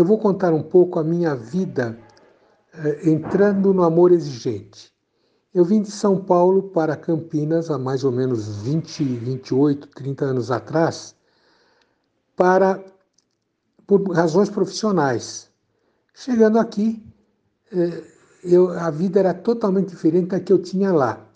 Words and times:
eu 0.00 0.04
vou 0.04 0.18
contar 0.18 0.52
um 0.52 0.62
pouco 0.62 0.98
a 0.98 1.04
minha 1.04 1.34
vida 1.34 1.98
eh, 2.74 3.10
entrando 3.10 3.72
no 3.72 3.82
amor 3.82 4.12
exigente. 4.12 4.92
Eu 5.52 5.64
vim 5.64 5.82
de 5.82 5.90
São 5.90 6.22
Paulo 6.22 6.70
para 6.70 6.96
Campinas 6.96 7.70
há 7.70 7.78
mais 7.78 8.04
ou 8.04 8.12
menos 8.12 8.58
20, 8.58 9.02
28, 9.02 9.88
30 9.88 10.24
anos 10.24 10.50
atrás, 10.50 11.16
para 12.36 12.84
por 13.86 14.02
razões 14.12 14.50
profissionais. 14.50 15.50
Chegando 16.14 16.58
aqui, 16.58 17.02
eh, 17.72 18.02
eu, 18.44 18.70
a 18.70 18.90
vida 18.90 19.18
era 19.18 19.34
totalmente 19.34 19.88
diferente 19.88 20.28
da 20.28 20.40
que 20.40 20.52
eu 20.52 20.58
tinha 20.58 20.92
lá. 20.92 21.26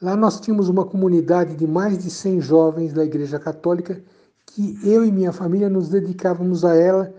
Lá 0.00 0.14
nós 0.14 0.38
tínhamos 0.38 0.68
uma 0.68 0.84
comunidade 0.84 1.56
de 1.56 1.66
mais 1.66 1.98
de 1.98 2.10
100 2.10 2.40
jovens 2.40 2.92
da 2.92 3.04
Igreja 3.04 3.38
Católica 3.38 4.00
que 4.46 4.78
eu 4.88 5.04
e 5.04 5.10
minha 5.10 5.32
família 5.32 5.68
nos 5.68 5.88
dedicávamos 5.88 6.64
a 6.64 6.74
ela 6.74 7.12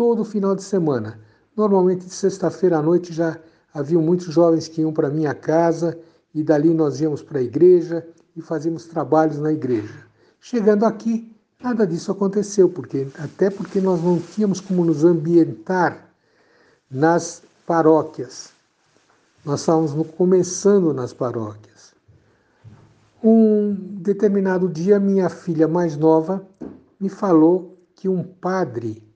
todo 0.00 0.24
final 0.24 0.56
de 0.56 0.62
semana. 0.62 1.20
Normalmente 1.54 2.06
de 2.06 2.14
sexta-feira 2.14 2.78
à 2.78 2.82
noite 2.82 3.12
já 3.12 3.38
haviam 3.74 4.00
muitos 4.00 4.32
jovens 4.32 4.66
que 4.66 4.80
iam 4.80 4.94
para 4.94 5.10
minha 5.10 5.34
casa 5.34 5.98
e 6.34 6.42
dali 6.42 6.72
nós 6.72 7.02
íamos 7.02 7.22
para 7.22 7.38
a 7.38 7.42
igreja 7.42 8.08
e 8.34 8.40
fazíamos 8.40 8.86
trabalhos 8.86 9.36
na 9.38 9.52
igreja. 9.52 10.06
Chegando 10.40 10.86
aqui, 10.86 11.30
nada 11.62 11.86
disso 11.86 12.10
aconteceu, 12.10 12.70
porque 12.70 13.08
até 13.18 13.50
porque 13.50 13.78
nós 13.78 14.02
não 14.02 14.18
tínhamos 14.18 14.58
como 14.58 14.86
nos 14.86 15.04
ambientar 15.04 16.08
nas 16.90 17.42
paróquias. 17.66 18.52
Nós 19.44 19.60
estávamos 19.60 19.92
começando 20.16 20.94
nas 20.94 21.12
paróquias. 21.12 21.94
Um 23.22 23.74
determinado 24.00 24.66
dia, 24.66 24.98
minha 24.98 25.28
filha 25.28 25.68
mais 25.68 25.94
nova 25.94 26.42
me 26.98 27.10
falou 27.10 27.76
que 27.94 28.08
um 28.08 28.22
padre 28.22 29.09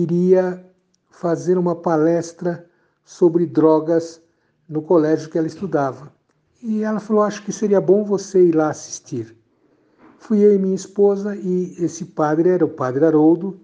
iria 0.00 0.64
fazer 1.10 1.58
uma 1.58 1.76
palestra 1.76 2.66
sobre 3.04 3.46
drogas 3.46 4.20
no 4.68 4.80
colégio 4.80 5.28
que 5.28 5.36
ela 5.36 5.46
estudava. 5.46 6.12
E 6.62 6.82
ela 6.82 7.00
falou: 7.00 7.22
Acho 7.22 7.42
que 7.44 7.52
seria 7.52 7.80
bom 7.80 8.04
você 8.04 8.46
ir 8.46 8.54
lá 8.54 8.70
assistir. 8.70 9.36
Fui 10.18 10.38
eu 10.38 10.54
e 10.54 10.58
minha 10.58 10.74
esposa, 10.74 11.36
e 11.36 11.74
esse 11.84 12.04
padre 12.04 12.48
era 12.48 12.64
o 12.64 12.68
padre 12.68 13.04
Haroldo, 13.04 13.60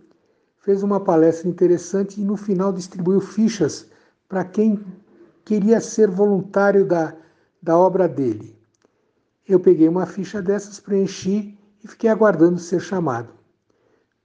fez 0.59 0.83
uma 0.83 1.01
palestra 1.01 1.49
interessante 1.49 2.21
e 2.21 2.25
no 2.25 2.37
final 2.37 2.73
distribuiu 2.73 3.21
fichas 3.21 3.87
para 4.29 4.45
quem 4.45 4.85
queria 5.45 5.81
ser 5.81 6.11
voluntário 6.11 6.85
da, 6.85 7.15
da 7.63 7.79
obra 7.79 8.09
dele. 8.09 8.59
Eu 9.47 9.61
peguei 9.61 9.89
uma 9.89 10.05
ficha 10.05 10.43
dessas, 10.43 10.79
preenchi 10.79 11.57
e 11.83 11.89
fiquei 11.89 12.11
aguardando 12.11 12.59
ser 12.59 12.81
chamado. 12.81 13.38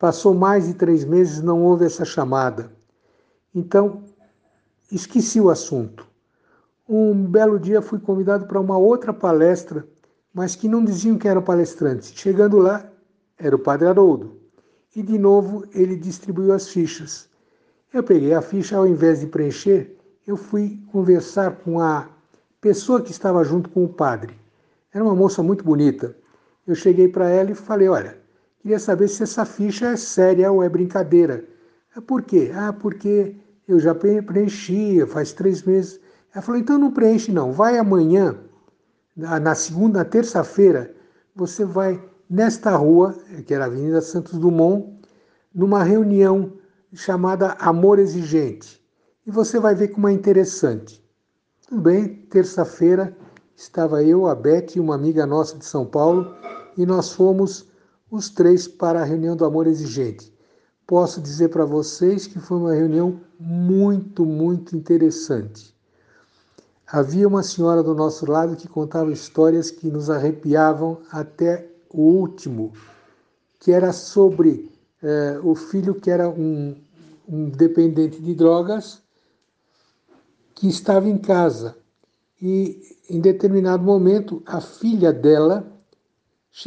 Passou 0.04 0.34
mais 0.34 0.68
de 0.68 0.74
três 0.74 1.06
meses, 1.06 1.42
não 1.42 1.64
houve 1.64 1.86
essa 1.86 2.04
chamada. 2.04 2.70
Então, 3.56 4.04
esqueci 4.92 5.40
o 5.40 5.50
assunto. 5.50 6.06
Um 6.90 7.26
belo 7.26 7.58
dia 7.58 7.82
fui 7.82 8.00
convidado 8.00 8.46
para 8.46 8.60
uma 8.60 8.78
outra 8.78 9.14
palestra, 9.14 9.88
mas 10.34 10.58
que 10.58 10.68
não 10.68 10.84
diziam 10.84 11.18
que 11.18 11.26
era 11.26 11.42
palestrante. 11.42 12.20
Chegando 12.20 12.58
lá, 12.58 12.86
era 13.38 13.56
o 13.56 13.60
padre 13.60 13.88
Haroldo. 13.88 14.42
E 14.94 15.02
de 15.02 15.18
novo 15.18 15.64
ele 15.74 15.96
distribuiu 15.96 16.52
as 16.52 16.68
fichas. 16.68 17.30
Eu 17.94 18.04
peguei 18.04 18.34
a 18.34 18.42
ficha, 18.42 18.76
ao 18.76 18.86
invés 18.86 19.22
de 19.22 19.28
preencher, 19.28 19.98
eu 20.28 20.36
fui 20.36 20.82
conversar 20.92 21.56
com 21.64 21.80
a 21.80 22.10
pessoa 22.60 23.02
que 23.02 23.12
estava 23.12 23.42
junto 23.46 23.70
com 23.70 23.86
o 23.86 23.94
padre. 23.94 24.38
Era 24.94 25.02
uma 25.02 25.16
moça 25.16 25.42
muito 25.42 25.64
bonita. 25.64 26.14
Eu 26.68 26.76
cheguei 26.76 27.08
para 27.08 27.30
ela 27.30 27.52
e 27.52 27.56
falei: 27.56 27.88
Olha, 27.88 28.22
Queria 28.64 28.80
saber 28.80 29.10
se 29.10 29.22
essa 29.22 29.44
ficha 29.44 29.88
é 29.88 29.98
séria 29.98 30.50
ou 30.50 30.64
é 30.64 30.70
brincadeira. 30.70 31.44
É 31.98 32.00
por 32.00 32.22
quê? 32.22 32.50
Ah, 32.56 32.72
porque 32.72 33.36
eu 33.68 33.78
já 33.78 33.94
preenchi, 33.94 35.06
faz 35.06 35.34
três 35.34 35.64
meses. 35.64 36.00
Ela 36.34 36.42
falou, 36.42 36.62
então 36.62 36.78
não 36.78 36.90
preenche 36.90 37.30
não. 37.30 37.52
Vai 37.52 37.78
amanhã, 37.78 38.40
na 39.18 39.54
segunda, 39.54 40.00
na 40.00 40.06
terça-feira, 40.06 40.96
você 41.36 41.66
vai 41.66 42.02
nesta 42.30 42.74
rua, 42.78 43.14
que 43.46 43.54
era 43.54 43.66
a 43.66 43.68
Avenida 43.68 44.00
Santos 44.00 44.40
Dumont, 44.40 44.98
numa 45.54 45.84
reunião 45.84 46.54
chamada 46.94 47.58
Amor 47.60 48.00
Exigente. 48.00 48.82
E 49.28 49.30
você 49.30 49.60
vai 49.60 49.76
ver 49.76 49.90
como 49.90 50.08
é 50.08 50.14
interessante. 50.14 51.04
Tudo 51.68 51.82
bem, 51.82 52.08
terça-feira 52.30 53.14
estava 53.58 54.02
eu, 54.02 54.26
a 54.26 54.34
Beth 54.34 54.78
e 54.78 54.80
uma 54.80 54.96
amiga 54.96 55.26
nossa 55.26 55.58
de 55.58 55.66
São 55.66 55.86
Paulo, 55.86 56.34
e 56.78 56.86
nós 56.86 57.12
fomos 57.12 57.73
os 58.14 58.30
três 58.30 58.68
para 58.68 59.02
a 59.02 59.04
reunião 59.04 59.36
do 59.36 59.44
amor 59.44 59.66
exigente. 59.66 60.32
Posso 60.86 61.20
dizer 61.20 61.50
para 61.50 61.66
vocês 61.66 62.28
que 62.28 62.40
foi 62.40 62.58
uma 62.58 62.74
reunião 62.76 63.20
muito, 63.40 64.24
muito 64.24 64.78
interessante. 64.78 65.74
Havia 66.86 67.28
uma 67.28 67.42
senhora 67.42 67.82
do 67.82 67.96
nosso 67.96 68.30
lado 68.30 68.56
que 68.56 68.68
contava 68.68 69.12
histórias 69.12 69.72
que 69.72 69.88
nos 69.88 70.12
arrepiavam 70.12 71.00
até 71.12 71.68
o 71.90 72.02
último, 72.02 72.72
que 73.60 73.72
era 73.72 73.92
sobre 73.92 74.72
eh, 75.02 75.40
o 75.44 75.56
filho 75.56 75.96
que 75.96 76.12
era 76.12 76.30
um, 76.30 76.76
um 77.28 77.50
dependente 77.50 78.22
de 78.22 78.36
drogas 78.36 79.02
que 80.54 80.68
estava 80.68 81.10
em 81.10 81.18
casa 81.18 81.76
e 82.40 82.80
em 83.10 83.20
determinado 83.20 83.84
momento 83.84 84.44
a 84.46 84.62
filha 84.62 85.12
dela 85.12 85.73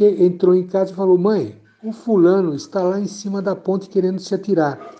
entrou 0.01 0.53
em 0.53 0.67
casa 0.67 0.91
e 0.91 0.95
falou: 0.95 1.17
Mãe, 1.17 1.61
o 1.83 1.91
fulano 1.91 2.53
está 2.53 2.83
lá 2.83 2.99
em 2.99 3.07
cima 3.07 3.41
da 3.41 3.55
ponte 3.55 3.89
querendo 3.89 4.19
se 4.19 4.35
atirar. 4.35 4.95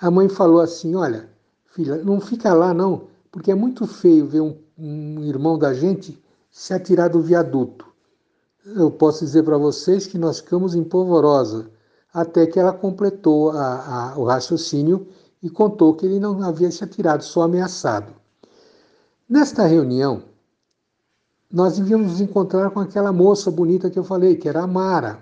A 0.00 0.10
mãe 0.10 0.28
falou 0.28 0.60
assim: 0.60 0.94
Olha, 0.94 1.28
filha, 1.66 1.96
não 2.04 2.20
fica 2.20 2.52
lá 2.52 2.74
não, 2.74 3.08
porque 3.30 3.50
é 3.50 3.54
muito 3.54 3.86
feio 3.86 4.26
ver 4.26 4.40
um, 4.40 4.56
um 4.78 5.24
irmão 5.24 5.58
da 5.58 5.72
gente 5.72 6.22
se 6.50 6.74
atirar 6.74 7.08
do 7.08 7.20
viaduto. 7.20 7.86
Eu 8.64 8.90
posso 8.90 9.24
dizer 9.24 9.42
para 9.42 9.56
vocês 9.56 10.06
que 10.06 10.18
nós 10.18 10.40
ficamos 10.40 10.74
em 10.74 10.84
polvorosa, 10.84 11.70
até 12.12 12.46
que 12.46 12.58
ela 12.58 12.72
completou 12.72 13.50
a, 13.50 14.12
a, 14.12 14.18
o 14.18 14.24
raciocínio 14.24 15.08
e 15.42 15.48
contou 15.48 15.94
que 15.94 16.04
ele 16.04 16.20
não 16.20 16.42
havia 16.42 16.70
se 16.70 16.84
atirado, 16.84 17.22
só 17.24 17.42
ameaçado. 17.42 18.12
Nesta 19.28 19.64
reunião, 19.66 20.24
nós 21.52 21.76
devíamos 21.76 22.12
nos 22.12 22.20
encontrar 22.20 22.70
com 22.70 22.78
aquela 22.78 23.12
moça 23.12 23.50
bonita 23.50 23.90
que 23.90 23.98
eu 23.98 24.04
falei, 24.04 24.36
que 24.36 24.48
era 24.48 24.62
a 24.62 24.66
Mara. 24.66 25.18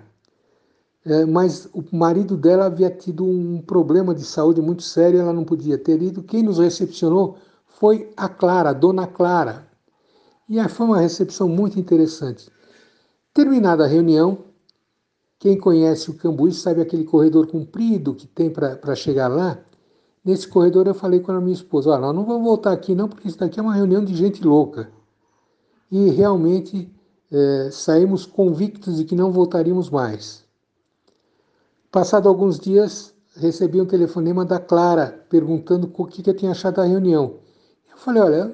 É, 1.03 1.25
mas 1.25 1.67
o 1.73 1.83
marido 1.95 2.37
dela 2.37 2.65
havia 2.65 2.89
tido 2.91 3.25
um 3.25 3.61
problema 3.61 4.13
de 4.13 4.23
saúde 4.23 4.61
muito 4.61 4.83
sério, 4.83 5.19
ela 5.19 5.33
não 5.33 5.43
podia 5.43 5.77
ter 5.77 6.01
ido. 6.01 6.21
Quem 6.21 6.43
nos 6.43 6.59
recepcionou 6.59 7.37
foi 7.65 8.11
a 8.15 8.29
Clara, 8.29 8.69
a 8.69 8.73
dona 8.73 9.07
Clara. 9.07 9.67
E 10.47 10.61
foi 10.67 10.85
uma 10.85 10.99
recepção 10.99 11.47
muito 11.49 11.79
interessante. 11.79 12.51
Terminada 13.33 13.85
a 13.85 13.87
reunião, 13.87 14.39
quem 15.39 15.57
conhece 15.57 16.11
o 16.11 16.15
Cambuí 16.15 16.51
sabe 16.51 16.81
aquele 16.81 17.05
corredor 17.05 17.47
comprido 17.47 18.13
que 18.13 18.27
tem 18.27 18.49
para 18.51 18.95
chegar 18.95 19.29
lá. 19.29 19.59
Nesse 20.23 20.47
corredor 20.47 20.85
eu 20.85 20.93
falei 20.93 21.21
com 21.21 21.31
a 21.31 21.39
minha 21.39 21.53
esposa: 21.53 21.91
Olha, 21.91 22.01
nós 22.01 22.15
não 22.15 22.25
vamos 22.25 22.43
voltar 22.43 22.71
aqui 22.71 22.93
não, 22.93 23.07
porque 23.07 23.27
isso 23.27 23.37
daqui 23.37 23.59
é 23.59 23.63
uma 23.63 23.73
reunião 23.73 24.03
de 24.03 24.13
gente 24.13 24.43
louca 24.43 24.98
e 25.91 26.09
realmente 26.09 26.91
é, 27.31 27.69
saímos 27.71 28.25
convictos 28.25 28.97
de 28.97 29.05
que 29.05 29.15
não 29.15 29.31
voltaríamos 29.31 29.89
mais. 29.89 30.43
Passado 31.91 32.29
alguns 32.29 32.59
dias, 32.59 33.13
recebi 33.35 33.81
um 33.81 33.85
telefonema 33.85 34.45
da 34.45 34.59
Clara 34.59 35.25
perguntando 35.29 35.91
o 35.95 36.05
que, 36.05 36.27
eu 36.27 36.35
tinha 36.35 36.51
achado 36.51 36.75
da 36.75 36.83
reunião. 36.83 37.35
Eu 37.91 37.97
falei, 37.97 38.21
olha, 38.21 38.51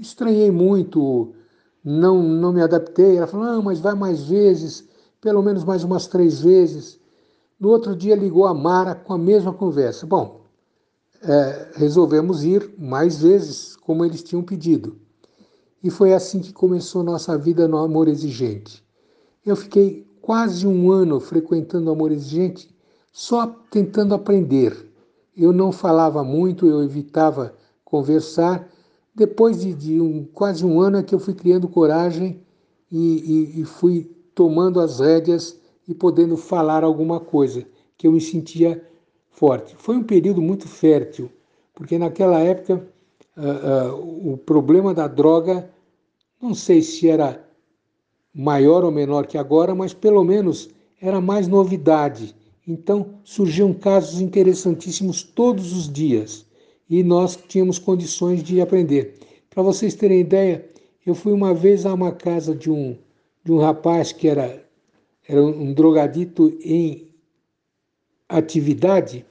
estranhei 0.00 0.50
muito, 0.50 1.32
não, 1.84 2.22
não 2.22 2.52
me 2.52 2.62
adaptei. 2.62 3.16
Ela 3.16 3.26
falou, 3.26 3.46
não, 3.46 3.62
mas 3.62 3.80
vai 3.80 3.94
mais 3.94 4.24
vezes, 4.24 4.88
pelo 5.20 5.42
menos 5.42 5.64
mais 5.64 5.82
umas 5.82 6.06
três 6.06 6.40
vezes. 6.40 7.00
No 7.58 7.68
outro 7.70 7.96
dia 7.96 8.14
ligou 8.14 8.46
a 8.46 8.54
Mara 8.54 8.94
com 8.94 9.12
a 9.12 9.18
mesma 9.18 9.52
conversa. 9.52 10.06
Bom, 10.06 10.42
é, 11.22 11.68
resolvemos 11.74 12.44
ir 12.44 12.72
mais 12.78 13.20
vezes, 13.20 13.74
como 13.76 14.04
eles 14.04 14.22
tinham 14.22 14.42
pedido. 14.42 14.96
E 15.82 15.90
foi 15.90 16.12
assim 16.12 16.40
que 16.40 16.52
começou 16.52 17.02
nossa 17.02 17.38
vida 17.38 17.68
no 17.68 17.78
Amor 17.78 18.08
Exigente. 18.08 18.84
Eu 19.46 19.54
fiquei 19.54 20.06
quase 20.20 20.66
um 20.66 20.90
ano 20.90 21.20
frequentando 21.20 21.88
o 21.88 21.92
Amor 21.92 22.10
Exigente, 22.10 22.74
só 23.12 23.46
tentando 23.70 24.14
aprender. 24.14 24.90
Eu 25.36 25.52
não 25.52 25.70
falava 25.70 26.24
muito, 26.24 26.66
eu 26.66 26.82
evitava 26.82 27.54
conversar. 27.84 28.68
Depois 29.14 29.60
de, 29.60 29.72
de 29.72 30.00
um, 30.00 30.24
quase 30.24 30.64
um 30.66 30.80
ano 30.80 30.98
é 30.98 31.02
que 31.02 31.14
eu 31.14 31.18
fui 31.18 31.34
criando 31.34 31.68
coragem 31.68 32.42
e, 32.90 33.54
e, 33.56 33.60
e 33.60 33.64
fui 33.64 34.10
tomando 34.34 34.80
as 34.80 35.00
rédeas 35.00 35.58
e 35.86 35.94
podendo 35.94 36.36
falar 36.36 36.84
alguma 36.84 37.18
coisa, 37.18 37.64
que 37.96 38.06
eu 38.06 38.12
me 38.12 38.20
sentia 38.20 38.84
forte. 39.30 39.74
Foi 39.78 39.96
um 39.96 40.02
período 40.02 40.42
muito 40.42 40.68
fértil, 40.68 41.30
porque 41.74 41.96
naquela 41.98 42.38
época 42.40 42.86
uh, 43.38 43.94
uh, 43.94 44.32
o 44.32 44.36
problema 44.36 44.92
da 44.92 45.06
droga, 45.06 45.70
não 46.40 46.54
sei 46.54 46.82
se 46.82 47.08
era 47.08 47.44
maior 48.34 48.84
ou 48.84 48.90
menor 48.90 49.26
que 49.26 49.38
agora, 49.38 49.74
mas 49.74 49.94
pelo 49.94 50.22
menos 50.24 50.68
era 51.00 51.20
mais 51.20 51.48
novidade. 51.48 52.34
Então 52.66 53.14
surgiam 53.24 53.72
casos 53.72 54.20
interessantíssimos 54.20 55.22
todos 55.22 55.72
os 55.72 55.90
dias 55.90 56.46
e 56.90 57.02
nós 57.02 57.36
tínhamos 57.48 57.78
condições 57.78 58.42
de 58.42 58.60
aprender. 58.60 59.14
Para 59.48 59.62
vocês 59.62 59.94
terem 59.94 60.20
ideia, 60.20 60.68
eu 61.06 61.14
fui 61.14 61.32
uma 61.32 61.54
vez 61.54 61.86
a 61.86 61.94
uma 61.94 62.12
casa 62.12 62.54
de 62.54 62.70
um, 62.70 62.96
de 63.44 63.52
um 63.52 63.58
rapaz 63.58 64.12
que 64.12 64.28
era, 64.28 64.62
era 65.26 65.42
um 65.42 65.72
drogadito 65.72 66.56
em 66.62 67.08
atividade 68.28 69.24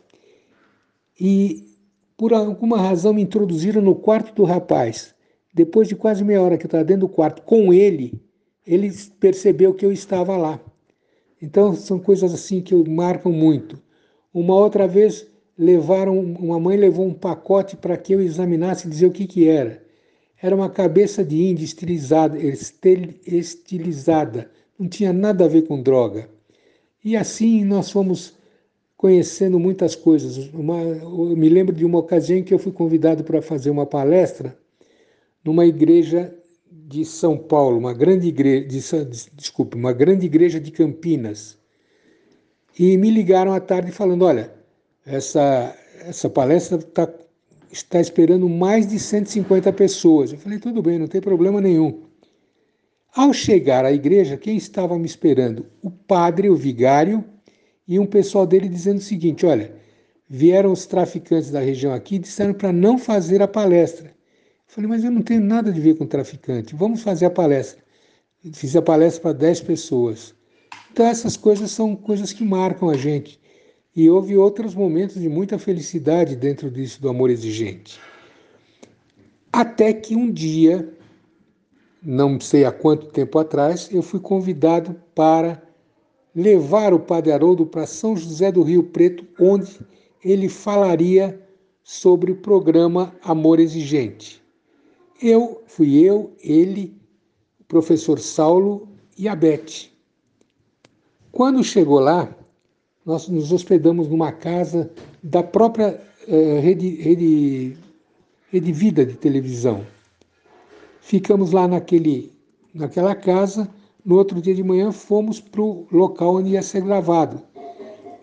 e 1.20 1.67
por 2.18 2.34
alguma 2.34 2.80
razão 2.80 3.14
me 3.14 3.22
introduziram 3.22 3.82
no 3.82 3.96
quarto 3.96 4.34
do 4.34 4.44
rapaz. 4.44 5.14
Depois 5.54 5.88
de 5.88 5.96
quase 5.96 6.24
meia 6.24 6.42
hora 6.42 6.58
que 6.58 6.66
eu 6.66 6.68
estava 6.68 6.84
dentro 6.84 7.08
do 7.08 7.14
quarto 7.14 7.44
com 7.44 7.72
ele, 7.72 8.20
ele 8.66 8.92
percebeu 9.20 9.74
que 9.74 9.86
eu 9.86 9.92
estava 9.92 10.36
lá. 10.36 10.60
Então 11.42 11.76
são 11.76 12.00
coisas 12.00 12.34
assim 12.34 12.60
que 12.60 12.74
marcam 12.76 13.32
muito. 13.32 13.80
Uma 14.34 14.56
outra 14.56 14.88
vez 14.88 15.28
levaram, 15.58 16.20
uma 16.20 16.60
mãe 16.60 16.76
levou 16.76 17.06
um 17.06 17.14
pacote 17.14 17.78
para 17.78 17.96
que 17.98 18.14
eu 18.14 18.22
examinasse 18.22 18.88
e 18.88 18.90
dizer 18.90 19.06
o 19.06 19.12
que, 19.12 19.28
que 19.28 19.48
era. 19.48 19.84
Era 20.42 20.56
uma 20.56 20.70
cabeça 20.70 21.24
de 21.24 21.42
índio 21.44 21.66
estilizada, 21.66 22.38
estilizada, 23.26 24.52
não 24.78 24.88
tinha 24.88 25.12
nada 25.12 25.46
a 25.46 25.48
ver 25.48 25.64
com 25.64 25.82
droga. 25.82 26.30
E 27.04 27.16
assim 27.16 27.64
nós 27.64 27.90
fomos 27.90 28.37
conhecendo 28.98 29.60
muitas 29.60 29.96
coisas. 29.96 30.50
Uma, 30.54 30.82
eu 30.82 31.38
me 31.38 31.48
lembro 31.48 31.74
de 31.74 31.86
uma 31.86 32.00
ocasião 32.00 32.40
em 32.40 32.44
que 32.44 32.54
eu 32.54 32.60
fui 32.60 32.72
convidado 32.72 33.24
para 33.24 33.42
fazer 33.42 33.70
uma 33.70 33.86
palestra 33.86 34.58
numa 35.46 35.66
igreja 35.66 36.34
de 36.72 37.06
São 37.06 37.38
Paulo, 37.38 37.78
uma 37.78 37.94
grande 37.94 38.28
igreja, 38.28 38.66
de, 39.06 39.30
desculpe, 39.34 39.78
uma 39.78 39.94
grande 39.94 40.26
igreja 40.26 40.60
de 40.60 40.72
Campinas. 40.72 41.58
E 42.78 42.98
me 42.98 43.12
ligaram 43.12 43.54
à 43.54 43.60
tarde 43.60 43.92
falando, 43.92 44.26
olha, 44.26 44.52
essa, 45.06 45.76
essa 46.02 46.30
palestra 46.30 46.78
tá, 46.80 47.12
está 47.72 48.00
esperando 48.00 48.50
mais 48.50 48.88
de 48.88 49.00
150 49.00 49.72
pessoas. 49.74 50.32
Eu 50.32 50.40
falei, 50.40 50.60
tudo 50.60 50.82
bem, 50.82 50.98
não 50.98 51.08
tem 51.08 51.22
problema 51.22 51.62
nenhum. 51.62 52.04
Ao 53.14 53.34
chegar 53.34 53.84
à 53.84 53.92
igreja, 53.92 54.38
quem 54.38 54.58
estava 54.58 54.98
me 54.98 55.06
esperando? 55.06 55.66
O 55.82 55.90
padre, 55.90 56.50
o 56.50 56.56
vigário, 56.56 57.24
e 57.88 57.98
um 58.00 58.06
pessoal 58.06 58.46
dele 58.46 58.68
dizendo 58.68 58.98
o 58.98 59.02
seguinte: 59.02 59.46
olha, 59.46 59.74
vieram 60.30 60.72
os 60.72 60.86
traficantes 60.86 61.52
da 61.52 61.60
região 61.60 61.94
aqui 61.94 62.16
e 62.16 62.20
disseram 62.20 62.54
para 62.54 62.74
não 62.74 62.98
fazer 62.98 63.42
a 63.42 63.48
palestra. 63.48 64.08
Eu 64.08 64.14
falei, 64.68 64.90
mas 64.90 65.04
eu 65.04 65.12
não 65.12 65.22
tenho 65.22 65.42
nada 65.42 65.72
de 65.72 65.80
ver 65.80 65.96
com 65.96 66.06
traficante, 66.06 66.76
vamos 66.76 67.02
fazer 67.02 67.26
a 67.26 67.32
palestra. 67.32 67.82
Fiz 68.54 68.76
a 68.76 68.82
palestra 68.82 69.22
para 69.22 69.34
10 69.34 69.62
pessoas. 69.62 70.36
Então, 70.92 71.06
essas 71.06 71.38
coisas 71.38 71.72
são 71.72 71.96
coisas 71.96 72.34
que 72.34 72.44
marcam 72.44 72.90
a 72.90 72.98
gente. 72.98 73.40
E 73.96 74.10
houve 74.10 74.38
outros 74.38 74.76
momentos 74.76 75.20
de 75.20 75.28
muita 75.28 75.58
felicidade 75.58 76.36
dentro 76.36 76.70
disso 76.70 77.02
do 77.02 77.10
amor 77.10 77.30
exigente. 77.30 78.00
Até 79.52 79.92
que 79.92 80.16
um 80.16 80.32
dia, 80.32 80.88
não 82.02 82.40
sei 82.40 82.64
há 82.64 82.72
quanto 82.72 83.08
tempo 83.08 83.40
atrás, 83.40 83.90
eu 83.92 84.04
fui 84.04 84.20
convidado 84.20 84.96
para 85.16 85.67
levar 86.38 86.94
o 86.94 87.00
Padre 87.00 87.32
Haroldo 87.32 87.66
para 87.66 87.88
São 87.88 88.16
José 88.16 88.52
do 88.52 88.62
Rio 88.62 88.84
Preto, 88.84 89.26
onde 89.40 89.80
ele 90.24 90.48
falaria 90.48 91.42
sobre 91.84 92.32
o 92.32 92.36
programa 92.36 93.16
Amor 93.24 93.60
Exigente. 93.60 94.40
Eu, 95.20 95.64
fui 95.66 95.98
eu, 95.98 96.32
ele, 96.40 96.96
o 97.60 97.64
professor 97.64 98.20
Saulo 98.20 98.88
e 99.18 99.28
a 99.28 99.36
Beth. 99.36 99.90
Quando 101.32 101.64
chegou 101.64 102.00
lá, 102.00 102.30
nós 103.04 103.28
nos 103.28 103.52
hospedamos 103.52 104.08
numa 104.08 104.32
casa 104.32 104.92
da 105.24 105.42
própria 105.42 106.00
uh, 106.28 106.62
rede, 106.62 107.02
rede, 107.02 107.78
rede 108.52 108.72
Vida 108.72 109.04
de 109.04 109.16
televisão. 109.16 109.84
Ficamos 111.02 111.52
lá 111.52 111.68
naquele, 111.68 112.32
naquela 112.76 113.16
casa. 113.16 113.68
No 114.08 114.16
outro 114.16 114.42
dia 114.42 114.56
de 114.56 114.64
manhã 114.64 114.90
fomos 114.90 115.42
para 115.42 115.62
o 115.62 115.86
local 115.92 116.38
onde 116.38 116.52
ia 116.52 116.62
ser 116.62 116.82
gravado. 116.82 117.44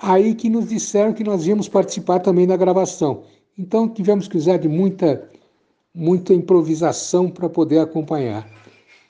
Aí 0.01 0.35
que 0.35 0.49
nos 0.49 0.67
disseram 0.67 1.13
que 1.13 1.23
nós 1.23 1.47
íamos 1.47 1.69
participar 1.69 2.21
também 2.21 2.47
da 2.47 2.57
gravação. 2.57 3.25
Então 3.59 3.87
tivemos 3.87 4.27
que 4.27 4.39
usar 4.39 4.57
de 4.57 4.67
muita, 4.67 5.29
muita 5.95 6.33
improvisação 6.33 7.29
para 7.29 7.51
poder 7.51 7.81
acompanhar. 7.81 8.49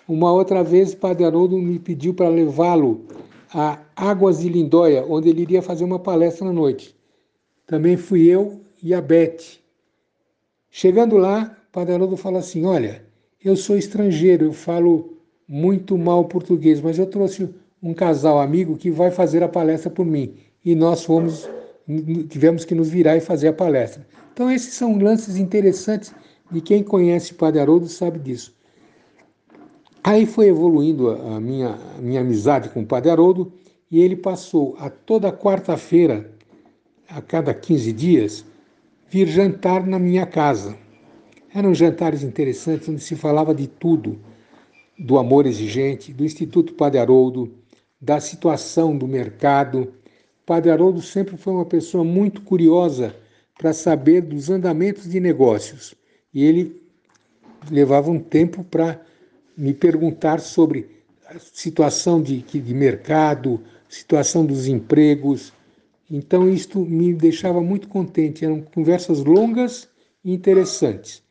Uma 0.09 0.33
outra 0.33 0.65
vez, 0.65 0.93
o 0.93 0.97
Padre 0.97 1.25
Haroldo 1.25 1.57
me 1.57 1.79
pediu 1.79 2.13
para 2.13 2.29
levá-lo 2.29 3.05
a 3.55 3.79
Águas 3.95 4.41
de 4.41 4.49
Lindóia, 4.49 5.07
onde 5.09 5.29
ele 5.29 5.43
iria 5.43 5.63
fazer 5.63 5.85
uma 5.85 6.01
palestra 6.01 6.45
na 6.45 6.53
noite. 6.53 6.93
Também 7.69 7.97
fui 7.97 8.27
eu 8.27 8.63
e 8.83 8.93
a 8.93 9.01
Beth. 9.01 9.61
Chegando 10.73 11.17
lá, 11.19 11.57
o 11.69 11.73
Padre 11.73 11.95
Haroldo 11.95 12.17
falou 12.17 12.41
assim: 12.41 12.67
Olha, 12.67 13.07
eu 13.45 13.55
sou 13.55 13.79
estrangeiro, 13.79 14.47
eu 14.47 14.53
falo 14.53 15.14
muito 15.49 15.97
mal 15.97 16.25
português, 16.25 16.81
mas 16.81 16.99
eu 16.99 17.07
trouxe 17.07 17.49
um 17.83 17.93
casal 17.93 18.41
amigo 18.41 18.77
que 18.77 18.91
vai 18.91 19.11
fazer 19.11 19.43
a 19.43 19.49
palestra 19.49 19.91
por 19.91 20.07
mim. 20.07 20.35
E 20.65 20.75
nós 20.75 21.05
fomos, 21.05 21.49
tivemos 22.29 22.65
que 22.65 22.75
nos 22.75 22.89
virar 22.89 23.17
e 23.17 23.21
fazer 23.21 23.49
a 23.49 23.53
palestra. 23.53 24.07
Então, 24.33 24.51
esses 24.51 24.75
são 24.75 24.99
lances 24.99 25.37
interessantes 25.37 26.15
e 26.53 26.61
quem 26.61 26.83
conhece 26.83 27.33
o 27.33 27.37
Padre 27.37 27.61
Haroldo 27.61 27.87
sabe 27.87 28.19
disso. 28.19 28.55
Aí 30.03 30.27
foi 30.27 30.49
evoluindo 30.49 31.11
a 31.11 31.41
minha, 31.41 31.79
a 31.97 32.01
minha 32.01 32.21
amizade 32.21 32.69
com 32.69 32.81
o 32.81 32.87
Padre 32.87 33.11
Haroldo 33.11 33.53
e 33.91 34.01
ele 34.01 34.17
passou 34.17 34.77
a 34.79 34.91
toda 34.91 35.33
quarta-feira, 35.33 36.31
a 37.09 37.23
cada 37.23 37.55
15 37.55 37.93
dias, 37.93 38.45
vir 39.09 39.29
jantar 39.29 39.87
na 39.87 39.99
minha 39.99 40.27
casa. 40.27 40.77
Eram 41.55 41.73
jantares 41.73 42.23
interessantes 42.23 42.89
onde 42.89 43.01
se 43.01 43.15
falava 43.15 43.55
de 43.55 43.67
tudo, 43.67 44.19
do 44.99 45.19
amor 45.19 45.47
exigente, 45.47 46.13
do 46.13 46.25
Instituto 46.25 46.75
Padre 46.75 46.99
Haroldo, 46.99 47.53
da 48.01 48.21
situação 48.21 48.97
do 48.97 49.09
mercado. 49.09 49.93
Padre 50.47 50.71
Haroldo 50.71 51.01
sempre 51.01 51.37
foi 51.37 51.53
uma 51.53 51.65
pessoa 51.65 52.05
muito 52.05 52.43
curiosa 52.43 53.15
para 53.59 53.73
saber 53.73 54.21
dos 54.21 54.51
andamentos 54.51 55.09
de 55.09 55.21
negócios 55.21 55.95
e 56.33 56.45
ele 56.45 56.83
levava 57.71 58.11
um 58.11 58.19
tempo 58.19 58.65
para 58.65 59.01
me 59.57 59.73
perguntar 59.73 60.41
sobre 60.41 60.89
a 61.27 61.39
situação 61.39 62.21
de, 62.21 62.43
de 62.43 62.75
mercado, 62.75 63.61
situação 63.89 64.45
dos 64.45 64.67
empregos. 64.67 65.53
Então, 66.11 66.51
isto 66.51 66.81
me 66.81 67.15
deixava 67.15 67.61
muito 67.63 67.89
contente. 67.89 68.45
Eram 68.45 68.61
conversas 68.61 69.21
longas 69.25 69.89
e 70.25 70.35
interessantes. 70.35 71.23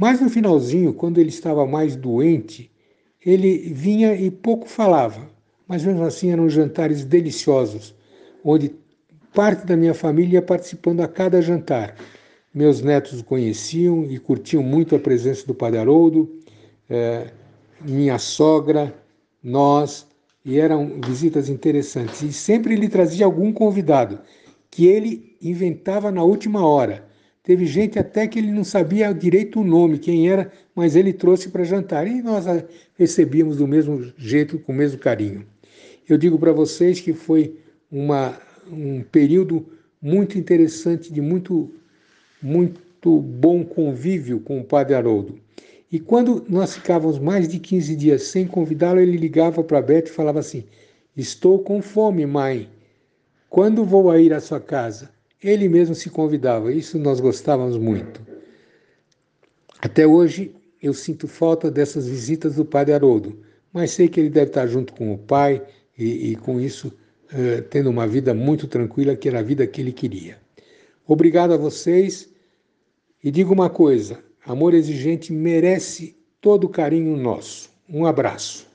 Mas 0.00 0.18
no 0.18 0.30
finalzinho, 0.30 0.94
quando 0.94 1.18
ele 1.18 1.28
estava 1.28 1.66
mais 1.66 1.94
doente, 1.94 2.70
ele 3.22 3.70
vinha 3.74 4.14
e 4.14 4.30
pouco 4.30 4.66
falava. 4.66 5.28
Mas 5.68 5.84
mesmo 5.84 6.02
assim 6.04 6.30
eram 6.30 6.48
jantares 6.48 7.04
deliciosos, 7.04 7.94
onde 8.42 8.74
parte 9.34 9.66
da 9.66 9.76
minha 9.76 9.92
família 9.92 10.38
ia 10.38 10.42
participando 10.42 11.00
a 11.02 11.06
cada 11.06 11.42
jantar. 11.42 11.96
Meus 12.54 12.80
netos 12.80 13.20
o 13.20 13.24
conheciam 13.24 14.06
e 14.06 14.18
curtiam 14.18 14.62
muito 14.62 14.96
a 14.96 14.98
presença 14.98 15.46
do 15.46 15.54
Padre 15.54 15.80
Haroldo 15.80 16.30
é, 16.88 17.26
minha 17.82 18.18
sogra, 18.18 18.94
nós, 19.44 20.06
e 20.42 20.58
eram 20.58 20.98
visitas 21.04 21.50
interessantes. 21.50 22.22
E 22.22 22.32
sempre 22.32 22.72
ele 22.72 22.88
trazia 22.88 23.26
algum 23.26 23.52
convidado 23.52 24.18
que 24.70 24.86
ele 24.86 25.36
inventava 25.42 26.10
na 26.10 26.22
última 26.22 26.66
hora. 26.66 27.09
Teve 27.50 27.66
gente 27.66 27.98
até 27.98 28.28
que 28.28 28.38
ele 28.38 28.52
não 28.52 28.62
sabia 28.62 29.12
direito 29.12 29.58
o 29.58 29.64
nome, 29.64 29.98
quem 29.98 30.30
era, 30.30 30.52
mas 30.72 30.94
ele 30.94 31.12
trouxe 31.12 31.48
para 31.48 31.64
jantar 31.64 32.06
e 32.06 32.22
nós 32.22 32.44
recebíamos 32.96 33.56
do 33.56 33.66
mesmo 33.66 34.12
jeito, 34.16 34.56
com 34.60 34.70
o 34.70 34.74
mesmo 34.76 35.00
carinho. 35.00 35.44
Eu 36.08 36.16
digo 36.16 36.38
para 36.38 36.52
vocês 36.52 37.00
que 37.00 37.12
foi 37.12 37.58
uma, 37.90 38.38
um 38.70 39.02
período 39.02 39.66
muito 40.00 40.38
interessante, 40.38 41.12
de 41.12 41.20
muito, 41.20 41.74
muito 42.40 43.18
bom 43.18 43.64
convívio 43.64 44.38
com 44.38 44.60
o 44.60 44.64
Padre 44.64 44.94
Haroldo. 44.94 45.36
E 45.90 45.98
quando 45.98 46.46
nós 46.48 46.76
ficávamos 46.76 47.18
mais 47.18 47.48
de 47.48 47.58
15 47.58 47.96
dias 47.96 48.22
sem 48.22 48.46
convidá-lo, 48.46 49.00
ele 49.00 49.16
ligava 49.16 49.64
para 49.64 49.78
a 49.78 49.82
Beth 49.82 50.04
e 50.06 50.10
falava 50.10 50.38
assim: 50.38 50.62
Estou 51.16 51.58
com 51.58 51.82
fome, 51.82 52.24
mãe. 52.26 52.68
Quando 53.48 53.84
vou 53.84 54.08
a 54.08 54.20
ir 54.20 54.32
à 54.32 54.38
sua 54.38 54.60
casa? 54.60 55.10
Ele 55.42 55.68
mesmo 55.68 55.94
se 55.94 56.10
convidava, 56.10 56.72
isso 56.72 56.98
nós 56.98 57.18
gostávamos 57.18 57.78
muito. 57.78 58.20
Até 59.80 60.06
hoje 60.06 60.54
eu 60.82 60.92
sinto 60.92 61.26
falta 61.26 61.70
dessas 61.70 62.06
visitas 62.06 62.56
do 62.56 62.64
Padre 62.64 62.92
Haroldo, 62.92 63.38
mas 63.72 63.92
sei 63.92 64.08
que 64.08 64.20
ele 64.20 64.30
deve 64.30 64.48
estar 64.48 64.66
junto 64.66 64.92
com 64.92 65.12
o 65.12 65.18
pai 65.18 65.62
e, 65.96 66.32
e 66.32 66.36
com 66.36 66.60
isso 66.60 66.88
uh, 66.88 67.62
tendo 67.70 67.88
uma 67.88 68.06
vida 68.06 68.34
muito 68.34 68.66
tranquila, 68.66 69.16
que 69.16 69.28
era 69.28 69.38
a 69.38 69.42
vida 69.42 69.66
que 69.66 69.80
ele 69.80 69.92
queria. 69.92 70.38
Obrigado 71.06 71.52
a 71.52 71.56
vocês 71.56 72.28
e 73.22 73.30
digo 73.30 73.52
uma 73.52 73.70
coisa: 73.70 74.22
Amor 74.44 74.74
exigente 74.74 75.32
merece 75.32 76.16
todo 76.40 76.64
o 76.64 76.68
carinho 76.68 77.16
nosso. 77.16 77.70
Um 77.88 78.06
abraço. 78.06 78.69